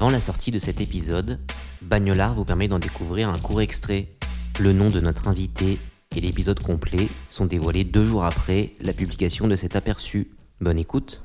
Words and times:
Avant 0.00 0.08
la 0.08 0.22
sortie 0.22 0.50
de 0.50 0.58
cet 0.58 0.80
épisode, 0.80 1.38
Bagnolard 1.82 2.32
vous 2.32 2.46
permet 2.46 2.68
d'en 2.68 2.78
découvrir 2.78 3.28
un 3.28 3.38
court 3.38 3.60
extrait. 3.60 4.08
Le 4.58 4.72
nom 4.72 4.88
de 4.88 4.98
notre 4.98 5.28
invité 5.28 5.78
et 6.16 6.20
l'épisode 6.22 6.58
complet 6.58 7.06
sont 7.28 7.44
dévoilés 7.44 7.84
deux 7.84 8.06
jours 8.06 8.24
après 8.24 8.72
la 8.80 8.94
publication 8.94 9.46
de 9.46 9.56
cet 9.56 9.76
aperçu. 9.76 10.30
Bonne 10.62 10.78
écoute. 10.78 11.20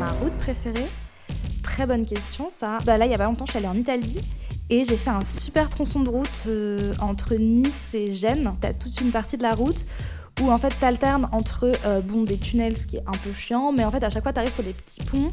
Ma 0.00 0.10
route 0.20 0.36
préférée? 0.40 0.88
Très 1.62 1.86
bonne 1.86 2.06
question 2.06 2.50
ça. 2.50 2.78
Bah 2.84 2.98
là 2.98 3.06
il 3.06 3.12
y 3.12 3.14
a 3.14 3.18
pas 3.18 3.26
longtemps 3.26 3.46
je 3.46 3.52
suis 3.52 3.58
allée 3.58 3.68
en 3.68 3.76
Italie 3.76 4.16
et 4.68 4.84
j'ai 4.84 4.96
fait 4.96 5.10
un 5.10 5.22
super 5.22 5.70
tronçon 5.70 6.00
de 6.00 6.08
route 6.08 6.42
euh, 6.48 6.92
entre 6.98 7.36
Nice 7.36 7.94
et 7.94 8.10
Gênes. 8.10 8.52
T'as 8.60 8.72
toute 8.72 9.00
une 9.00 9.12
partie 9.12 9.36
de 9.36 9.44
la 9.44 9.54
route 9.54 9.86
où 10.42 10.50
en 10.50 10.58
fait 10.58 10.74
t'alternes 10.80 11.28
entre 11.32 11.72
euh, 11.84 12.00
bon 12.00 12.24
des 12.24 12.36
tunnels 12.36 12.76
ce 12.76 12.86
qui 12.86 12.96
est 12.96 13.04
un 13.06 13.16
peu 13.24 13.32
chiant 13.32 13.72
mais 13.72 13.84
en 13.84 13.90
fait 13.90 14.02
à 14.04 14.10
chaque 14.10 14.22
fois 14.22 14.32
t'arrives 14.32 14.54
sur 14.54 14.64
des 14.64 14.72
petits 14.72 15.02
ponts 15.04 15.32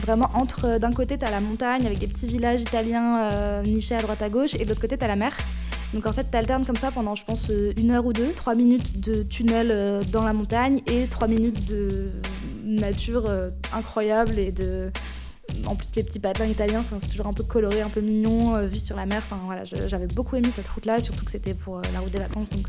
vraiment 0.00 0.30
entre 0.34 0.66
euh, 0.66 0.78
d'un 0.78 0.92
côté 0.92 1.18
t'as 1.18 1.30
la 1.30 1.40
montagne 1.40 1.86
avec 1.86 1.98
des 1.98 2.06
petits 2.06 2.26
villages 2.26 2.60
italiens 2.62 3.30
euh, 3.32 3.62
nichés 3.62 3.96
à 3.96 4.02
droite 4.02 4.22
à 4.22 4.28
gauche 4.28 4.54
et 4.54 4.64
de 4.64 4.68
l'autre 4.68 4.80
côté 4.80 4.96
t'as 4.96 5.08
la 5.08 5.16
mer. 5.16 5.36
Donc 5.92 6.06
en 6.06 6.12
fait 6.12 6.24
t'alternes 6.24 6.64
comme 6.64 6.76
ça 6.76 6.92
pendant 6.92 7.16
je 7.16 7.24
pense 7.24 7.50
une 7.76 7.90
heure 7.90 8.06
ou 8.06 8.12
deux 8.12 8.32
trois 8.32 8.54
minutes 8.54 9.00
de 9.00 9.24
tunnel 9.24 10.04
dans 10.12 10.22
la 10.22 10.32
montagne 10.32 10.82
et 10.86 11.06
trois 11.06 11.26
minutes 11.26 11.64
de 11.66 12.12
nature 12.62 13.28
incroyable 13.74 14.38
et 14.38 14.52
de 14.52 14.92
en 15.66 15.74
plus 15.74 15.90
les 15.96 16.02
petits 16.02 16.18
patelins 16.18 16.46
italiens 16.46 16.82
c'est 16.84 17.08
toujours 17.08 17.26
un 17.26 17.32
peu 17.32 17.42
coloré 17.42 17.80
un 17.80 17.88
peu 17.88 18.00
mignon 18.00 18.54
euh, 18.54 18.66
vu 18.66 18.78
sur 18.78 18.96
la 18.96 19.06
mer. 19.06 19.18
Enfin 19.18 19.40
voilà 19.46 19.64
j'avais 19.64 20.06
beaucoup 20.06 20.36
aimé 20.36 20.48
cette 20.52 20.68
route 20.68 20.86
là 20.86 21.00
surtout 21.00 21.24
que 21.24 21.30
c'était 21.30 21.54
pour 21.54 21.80
la 21.92 22.00
route 22.00 22.12
des 22.12 22.18
vacances 22.18 22.50
donc 22.50 22.68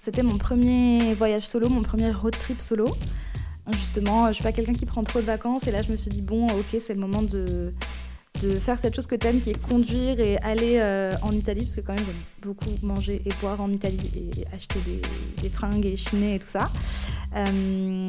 c'était 0.00 0.22
mon 0.22 0.38
premier 0.38 1.14
voyage 1.14 1.46
solo, 1.46 1.68
mon 1.68 1.82
premier 1.82 2.10
road 2.10 2.34
trip 2.38 2.60
solo. 2.60 2.88
Justement, 3.72 4.28
je 4.28 4.32
suis 4.34 4.42
pas 4.42 4.52
quelqu'un 4.52 4.72
qui 4.72 4.86
prend 4.86 5.04
trop 5.04 5.20
de 5.20 5.26
vacances 5.26 5.66
et 5.66 5.70
là 5.70 5.82
je 5.82 5.90
me 5.92 5.96
suis 5.96 6.10
dit 6.10 6.22
bon, 6.22 6.46
ok, 6.46 6.80
c'est 6.80 6.94
le 6.94 7.00
moment 7.00 7.22
de, 7.22 7.72
faire 8.60 8.78
cette 8.78 8.96
chose 8.96 9.06
que 9.06 9.14
t'aimes 9.14 9.40
qui 9.40 9.50
est 9.50 9.60
conduire 9.60 10.18
et 10.18 10.38
aller 10.38 10.78
euh, 10.78 11.12
en 11.22 11.32
Italie 11.32 11.64
parce 11.64 11.76
que 11.76 11.80
quand 11.82 11.94
même 11.94 12.04
beaucoup 12.42 12.70
manger 12.82 13.22
et 13.24 13.30
boire 13.40 13.60
en 13.60 13.70
Italie 13.70 14.10
et 14.14 14.46
acheter 14.54 14.78
des, 14.86 15.00
des 15.42 15.48
fringues 15.48 15.86
et 15.86 15.96
chiner 15.96 16.36
et 16.36 16.38
tout 16.38 16.48
ça. 16.48 16.70
Euh, 17.36 18.08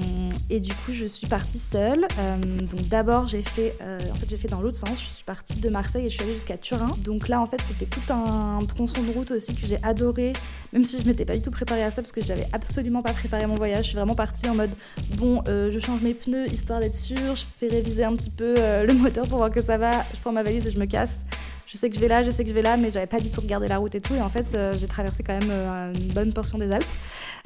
et 0.50 0.60
du 0.60 0.74
coup, 0.74 0.92
je 0.92 1.06
suis 1.06 1.28
partie 1.28 1.60
seule. 1.60 2.08
Euh, 2.18 2.38
donc 2.38 2.88
d'abord, 2.88 3.28
j'ai 3.28 3.42
fait, 3.42 3.76
euh, 3.82 4.00
en 4.12 4.16
fait, 4.16 4.30
j'ai 4.30 4.38
fait 4.38 4.48
dans 4.48 4.62
l'autre 4.62 4.78
sens. 4.78 5.00
Je 5.00 5.06
suis 5.06 5.24
partie 5.24 5.60
de 5.60 5.70
Marseille 5.70 6.06
et 6.06 6.10
je 6.10 6.16
suis 6.16 6.24
allée 6.24 6.34
jusqu'à 6.34 6.58
Turin. 6.58 6.96
Donc 7.04 7.28
là, 7.28 7.42
en 7.42 7.46
fait, 7.46 7.62
c'était 7.68 7.86
tout 7.86 8.12
un 8.12 8.60
tronçon 8.68 9.04
de 9.04 9.12
route 9.12 9.32
aussi 9.32 9.54
que 9.54 9.66
j'ai 9.66 9.82
adoré, 9.84 10.34
même 10.74 10.84
si 10.84 11.00
je 11.00 11.06
m'étais 11.06 11.26
pas 11.26 11.36
du 11.36 11.42
tout 11.42 11.52
préparée 11.52 11.84
à 11.84 11.92
ça 11.92 12.02
parce 12.02 12.12
que 12.12 12.22
j'avais 12.22 12.48
absolument 12.54 13.02
pas 13.02 13.14
préparé 13.14 13.46
mon 13.46 13.56
voyage. 13.56 13.84
Je 13.84 13.90
suis 13.90 13.98
vraiment 13.98 14.16
partie 14.16 14.50
en 14.50 14.56
mode 14.56 14.72
bon, 15.18 15.44
je 15.46 15.80
change 15.80 16.02
mes 16.02 16.14
pneus 16.14 16.48
histoire 16.52 16.80
d'être 16.80 16.96
sûre. 16.96 17.36
Je 17.36 17.46
fais 17.46 17.68
réviser 17.68 18.04
un 18.04 18.16
petit 18.16 18.30
peu 18.30 18.56
le 18.56 18.94
moteur 18.94 19.28
pour 19.28 19.38
voir 19.38 19.52
que 19.52 19.62
ça 19.62 19.78
va. 19.78 19.92
Je 20.14 20.20
prends 20.20 20.32
ma 20.32 20.44
valise 20.44 20.66
et 20.68 20.72
je 20.72 20.80
me 20.80 20.86
casse. 20.86 21.26
Je 21.72 21.78
sais 21.78 21.90
que 21.90 21.96
je 21.96 22.02
vais 22.02 22.10
là, 22.10 22.22
je 22.22 22.32
sais 22.32 22.44
que 22.44 22.50
je 22.50 22.54
vais 22.54 22.62
là, 22.62 22.76
mais 22.76 22.92
j'avais 22.92 23.08
pas 23.08 23.22
du 23.22 23.32
tout 23.32 23.40
regardé 23.40 23.70
la 23.70 23.78
route 23.78 23.96
et 23.96 24.02
tout. 24.02 24.14
Et 24.14 24.20
en 24.20 24.28
fait, 24.28 24.56
euh, 24.56 24.74
j'ai 24.78 24.88
traversé 24.88 25.24
quand 25.24 25.40
même 25.40 25.50
euh, 25.50 25.94
une 25.94 26.12
bonne 26.12 26.34
portion 26.34 26.58
des 26.58 26.70
Alpes 26.70 26.84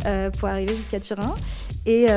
euh, 0.07 0.31
pour 0.31 0.49
arriver 0.49 0.75
jusqu'à 0.75 0.99
Turin. 0.99 1.35
Et 1.85 2.07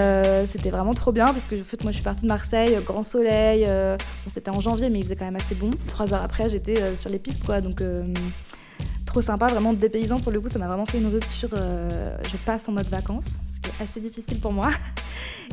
c'était 0.47 0.71
vraiment 0.71 0.95
trop 0.95 1.13
bien 1.13 1.27
parce 1.27 1.49
que 1.49 1.61
en 1.61 1.65
fait, 1.65 1.83
moi, 1.83 1.93
je 1.93 1.97
suis 1.97 2.05
partie 2.05 2.23
de 2.23 2.29
Marseille, 2.29 2.79
grand 2.83 3.03
soleil. 3.03 3.67
bon, 3.67 4.31
c'était 4.33 4.51
en 4.51 4.63
janvier, 4.63 4.89
mais 4.89 5.01
il 5.01 5.03
faisait 5.03 5.17
quand 5.17 5.27
même 5.27 5.37
assez 5.37 5.55
bon. 5.55 5.71
Trois 5.87 6.15
heures 6.15 6.23
après, 6.23 6.49
j'étais 6.49 6.97
sur 6.97 7.11
les 7.11 7.19
pistes, 7.19 7.45
quoi. 7.45 7.61
Donc, 7.61 7.83
trop 9.05 9.21
sympa, 9.21 9.49
vraiment 9.49 9.75
dépaysant 9.75 10.19
pour 10.19 10.33
le 10.33 10.41
coup. 10.41 10.49
Ça 10.49 10.59
m'a 10.59 10.67
vraiment 10.67 10.87
fait 10.87 10.99
une 10.99 11.13
rupture. 11.13 11.51
je 11.53 12.37
passe 12.39 12.71
en 12.71 12.73
mode 12.73 12.89
vacances, 12.89 13.37
ce 13.55 13.61
qui 13.61 13.69
est 13.69 13.85
assez 13.85 14.01
difficile 14.01 14.41
pour 14.41 14.55
moi. 14.55 14.71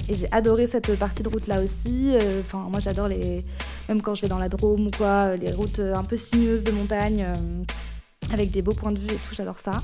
Et 0.07 0.15
j'ai 0.15 0.31
adoré 0.31 0.67
cette 0.67 0.97
partie 0.97 1.23
de 1.23 1.29
route 1.29 1.47
là 1.47 1.61
aussi. 1.61 2.11
Euh, 2.13 2.41
Enfin, 2.41 2.67
moi, 2.69 2.79
j'adore 2.79 3.07
les. 3.07 3.43
Même 3.89 4.01
quand 4.01 4.15
je 4.15 4.21
vais 4.21 4.27
dans 4.27 4.39
la 4.39 4.49
Drôme 4.49 4.87
ou 4.87 4.91
quoi, 4.91 5.07
euh, 5.07 5.37
les 5.37 5.51
routes 5.51 5.79
euh, 5.79 5.95
un 5.95 6.03
peu 6.03 6.17
sinueuses 6.17 6.63
de 6.63 6.71
montagne. 6.71 7.25
avec 8.33 8.51
des 8.51 8.61
beaux 8.61 8.73
points 8.73 8.91
de 8.91 8.99
vue 8.99 9.11
et 9.11 9.15
tout, 9.15 9.33
j'adore 9.33 9.59
ça. 9.59 9.83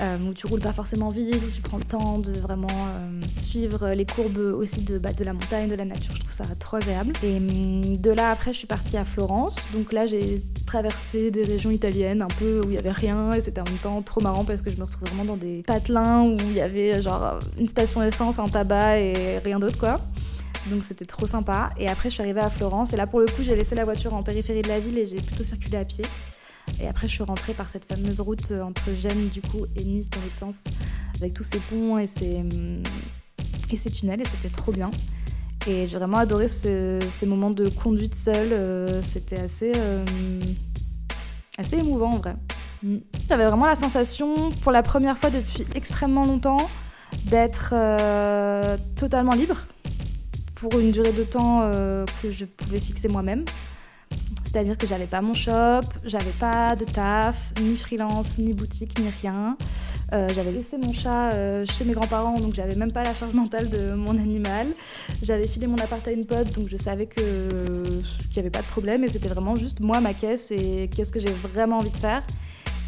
Euh, 0.00 0.18
où 0.28 0.34
tu 0.34 0.46
roules 0.46 0.60
pas 0.60 0.74
forcément 0.74 1.10
vite, 1.10 1.42
où 1.42 1.50
tu 1.50 1.62
prends 1.62 1.78
le 1.78 1.84
temps 1.84 2.18
de 2.18 2.32
vraiment 2.32 2.66
euh, 2.68 3.20
suivre 3.34 3.88
les 3.92 4.04
courbes 4.04 4.36
aussi 4.36 4.82
de, 4.82 4.98
bah, 4.98 5.14
de 5.14 5.24
la 5.24 5.32
montagne, 5.32 5.68
de 5.70 5.74
la 5.74 5.86
nature. 5.86 6.14
Je 6.14 6.20
trouve 6.20 6.32
ça 6.32 6.44
trop 6.58 6.76
agréable. 6.76 7.14
Et 7.22 7.36
hum, 7.36 7.96
de 7.96 8.10
là, 8.10 8.30
après, 8.30 8.52
je 8.52 8.58
suis 8.58 8.66
partie 8.66 8.98
à 8.98 9.04
Florence. 9.04 9.56
Donc 9.72 9.92
là, 9.92 10.04
j'ai 10.04 10.42
traversé 10.66 11.30
des 11.30 11.44
régions 11.44 11.70
italiennes 11.70 12.20
un 12.20 12.28
peu 12.28 12.60
où 12.60 12.68
il 12.68 12.74
y 12.74 12.78
avait 12.78 12.90
rien. 12.90 13.32
Et 13.32 13.40
c'était 13.40 13.60
en 13.60 13.64
même 13.64 13.78
temps 13.78 14.02
trop 14.02 14.20
marrant 14.20 14.44
parce 14.44 14.60
que 14.60 14.70
je 14.70 14.76
me 14.76 14.84
retrouvais 14.84 15.10
vraiment 15.10 15.24
dans 15.24 15.36
des 15.36 15.62
patelins 15.62 16.24
où 16.24 16.36
il 16.40 16.54
y 16.54 16.60
avait 16.60 17.00
genre 17.00 17.38
une 17.58 17.68
station 17.68 18.02
essence, 18.02 18.38
un 18.38 18.48
tabac 18.48 18.98
et 18.98 19.38
rien 19.38 19.58
d'autre, 19.58 19.78
quoi. 19.78 20.00
Donc 20.70 20.82
c'était 20.86 21.04
trop 21.04 21.26
sympa. 21.26 21.70
Et 21.78 21.88
après, 21.88 22.10
je 22.10 22.14
suis 22.14 22.22
arrivée 22.22 22.40
à 22.40 22.50
Florence. 22.50 22.92
Et 22.92 22.96
là, 22.96 23.06
pour 23.06 23.20
le 23.20 23.26
coup, 23.26 23.42
j'ai 23.42 23.56
laissé 23.56 23.74
la 23.74 23.84
voiture 23.84 24.12
en 24.14 24.22
périphérie 24.22 24.62
de 24.62 24.68
la 24.68 24.80
ville 24.80 24.98
et 24.98 25.06
j'ai 25.06 25.16
plutôt 25.16 25.44
circulé 25.44 25.78
à 25.78 25.84
pied. 25.84 26.04
Et 26.80 26.86
après, 26.88 27.08
je 27.08 27.12
suis 27.14 27.22
rentrée 27.22 27.54
par 27.54 27.68
cette 27.70 27.84
fameuse 27.86 28.20
route 28.20 28.50
euh, 28.52 28.62
entre 28.62 28.90
Gênes, 29.00 29.28
du 29.28 29.40
coup, 29.40 29.66
et 29.76 29.84
Nice 29.84 30.10
dans 30.10 30.20
l'autre 30.20 30.36
sens, 30.36 30.64
avec 31.16 31.32
tous 31.34 31.42
ces 31.42 31.58
ponts 31.58 31.96
et 31.98 32.06
ces, 32.06 32.36
hum, 32.36 32.82
et 33.70 33.76
ces 33.76 33.90
tunnels. 33.90 34.20
Et 34.20 34.24
c'était 34.26 34.54
trop 34.54 34.72
bien. 34.72 34.90
Et 35.66 35.86
j'ai 35.86 35.96
vraiment 35.98 36.18
adoré 36.18 36.48
ce- 36.48 37.00
ces 37.08 37.26
moments 37.26 37.50
de 37.50 37.68
conduite 37.68 38.14
seule. 38.14 38.52
euh, 38.52 39.02
c'était 39.02 39.40
assez, 39.40 39.72
euh, 39.76 40.04
assez 41.58 41.76
émouvant 41.76 42.12
en 42.12 42.18
vrai. 42.18 42.36
Mm. 42.82 42.96
J'avais 43.28 43.46
vraiment 43.46 43.66
la 43.66 43.74
sensation, 43.76 44.50
pour 44.62 44.70
la 44.70 44.82
première 44.82 45.16
fois 45.16 45.30
depuis 45.30 45.64
extrêmement 45.74 46.24
longtemps, 46.24 46.68
d'être 47.24 47.70
euh, 47.72 48.76
totalement 48.96 49.32
libre 49.34 49.56
pour 50.54 50.78
une 50.78 50.90
durée 50.90 51.12
de 51.12 51.22
temps 51.22 51.70
que 52.22 52.30
je 52.32 52.44
pouvais 52.44 52.78
fixer 52.78 53.08
moi-même. 53.08 53.44
C'est-à-dire 54.56 54.78
que 54.78 54.86
j'avais 54.86 55.04
pas 55.04 55.20
mon 55.20 55.34
shop, 55.34 55.82
j'avais 56.02 56.30
pas 56.40 56.76
de 56.76 56.86
taf, 56.86 57.52
ni 57.60 57.76
freelance, 57.76 58.38
ni 58.38 58.54
boutique, 58.54 58.98
ni 58.98 59.10
rien. 59.20 59.58
Euh, 60.14 60.26
j'avais 60.34 60.50
laissé 60.50 60.78
mon 60.78 60.94
chat 60.94 61.34
euh, 61.34 61.66
chez 61.66 61.84
mes 61.84 61.92
grands-parents, 61.92 62.40
donc 62.40 62.54
j'avais 62.54 62.74
même 62.74 62.90
pas 62.90 63.04
la 63.04 63.12
charge 63.12 63.34
mentale 63.34 63.68
de 63.68 63.92
mon 63.92 64.16
animal. 64.16 64.68
J'avais 65.22 65.46
filé 65.46 65.66
mon 65.66 65.76
appart 65.76 66.08
à 66.08 66.10
une 66.10 66.24
pote, 66.24 66.52
donc 66.52 66.68
je 66.70 66.78
savais 66.78 67.06
qu'il 67.06 68.02
y 68.34 68.38
avait 68.38 68.48
pas 68.48 68.62
de 68.62 68.66
problème 68.66 69.04
et 69.04 69.10
c'était 69.10 69.28
vraiment 69.28 69.56
juste 69.56 69.80
moi, 69.80 70.00
ma 70.00 70.14
caisse 70.14 70.50
et 70.50 70.88
qu'est-ce 70.96 71.12
que 71.12 71.20
j'ai 71.20 71.28
vraiment 71.28 71.76
envie 71.76 71.90
de 71.90 71.98
faire. 71.98 72.22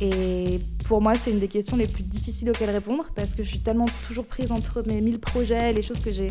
Et 0.00 0.60
pour 0.84 1.02
moi, 1.02 1.16
c'est 1.16 1.32
une 1.32 1.38
des 1.38 1.48
questions 1.48 1.76
les 1.76 1.86
plus 1.86 2.02
difficiles 2.02 2.48
auxquelles 2.48 2.70
répondre 2.70 3.10
parce 3.14 3.34
que 3.34 3.42
je 3.42 3.48
suis 3.48 3.58
tellement 3.58 3.86
toujours 4.06 4.24
prise 4.24 4.52
entre 4.52 4.82
mes 4.86 5.02
mille 5.02 5.18
projets, 5.18 5.74
les 5.74 5.82
choses 5.82 6.00
que 6.00 6.12
j'ai 6.12 6.28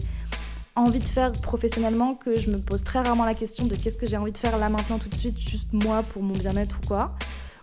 envie 0.78 1.00
de 1.00 1.06
faire 1.06 1.32
professionnellement 1.32 2.16
que 2.16 2.38
je 2.38 2.50
me 2.50 2.60
pose 2.60 2.84
très 2.84 3.00
rarement 3.00 3.26
la 3.26 3.34
question 3.34 3.66
de 3.66 3.76
qu'est-ce 3.76 3.98
que 3.98 4.06
j'ai 4.06 4.18
envie 4.18 4.32
de 4.32 4.38
faire 4.38 4.58
là 4.58 4.70
maintenant 4.70 5.00
tout 5.00 5.10
de 5.10 5.16
suite, 5.16 5.40
juste 5.40 5.74
moi 5.74 6.04
pour 6.04 6.24
mon 6.24 6.34
bien-être 6.34 6.80
ou 6.84 6.88
quoi. 6.88 7.16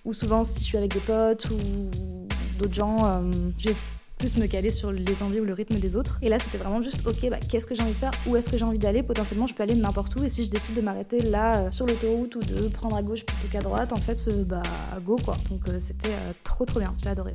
Ou 0.05 0.13
souvent 0.13 0.45
si 0.45 0.61
je 0.61 0.65
suis 0.65 0.79
avec 0.79 0.93
des 0.93 1.01
potes 1.01 1.47
ou 1.51 2.27
d'autres 2.59 2.75
gens, 2.75 2.97
euh, 3.05 3.23
je 3.59 3.69
vais 3.69 3.77
plus 4.19 4.37
me 4.37 4.47
caler 4.47 4.71
sur 4.71 4.93
les 4.93 5.23
envies 5.23 5.41
ou 5.41 5.44
le 5.44 5.53
rythme 5.53 5.77
des 5.77 5.97
autres. 5.97 6.19
Et 6.23 6.29
là 6.29 6.38
c'était 6.38 6.59
vraiment 6.59 6.83
juste 6.83 7.06
ok, 7.06 7.31
bah, 7.31 7.38
qu'est-ce 7.49 7.67
que 7.67 7.75
j'ai 7.75 7.83
envie 7.83 7.94
de 7.94 7.99
faire, 7.99 8.12
où 8.27 8.37
est-ce 8.37 8.50
que 8.50 8.59
j'ai 8.59 8.65
envie 8.65 8.79
d'aller, 8.79 9.03
potentiellement 9.03 9.47
je 9.47 9.55
peux 9.55 9.62
aller 9.62 9.75
n'importe 9.75 10.15
où 10.17 10.25
et 10.25 10.29
si 10.29 10.44
je 10.44 10.50
décide 10.50 10.75
de 10.75 10.81
m'arrêter 10.83 11.21
là 11.21 11.56
euh, 11.56 11.71
sur 11.71 11.87
l'autoroute 11.87 12.37
ou 12.37 12.41
de 12.41 12.69
prendre 12.69 12.97
à 12.97 13.03
gauche 13.03 13.25
plutôt 13.25 13.49
qu'à 13.50 13.61
droite, 13.61 13.93
en 13.93 13.97
fait 13.97 14.21
euh, 14.29 14.44
bah 14.44 14.62
go 15.05 15.17
quoi. 15.25 15.37
Donc 15.50 15.62
c'était 15.79 16.11
trop 16.43 16.65
trop 16.65 16.81
bien, 16.81 16.94
j'ai 17.03 17.09
adoré. 17.09 17.35